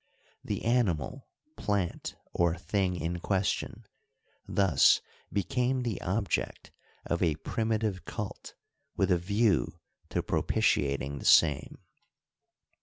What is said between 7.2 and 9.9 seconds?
a primitive cult with a view